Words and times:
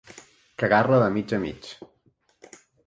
Cagar-la 0.61 1.03
de 1.03 1.11
mig 1.19 1.37
a 1.39 1.41
mig. 1.47 1.71